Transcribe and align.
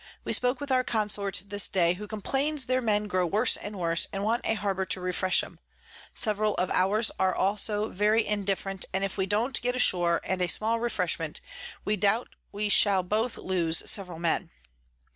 We 0.23 0.33
spoke 0.33 0.59
with 0.59 0.71
our 0.71 0.83
Consort 0.83 1.43
this 1.45 1.67
day, 1.67 1.93
who 1.93 2.07
complains 2.07 2.65
their 2.65 2.81
Men 2.81 3.05
grow 3.05 3.27
worse 3.27 3.55
and 3.55 3.77
worse, 3.77 4.07
and 4.11 4.23
want 4.23 4.41
a 4.45 4.55
Harbour 4.55 4.83
to 4.83 4.99
refresh 4.99 5.43
'em; 5.43 5.59
several 6.15 6.55
of 6.55 6.71
ours 6.71 7.11
are 7.19 7.35
also 7.35 7.89
very 7.89 8.25
indifferent, 8.25 8.83
and 8.95 9.03
if 9.03 9.15
we 9.15 9.27
don't 9.27 9.61
get 9.61 9.75
ashore, 9.75 10.19
and 10.23 10.41
a 10.41 10.47
small 10.47 10.79
Refreshment, 10.79 11.39
we 11.85 11.97
doubt 11.97 12.29
we 12.51 12.67
shall 12.67 13.03
both 13.03 13.37
lose 13.37 13.87
several 13.87 14.17
Men. 14.17 14.49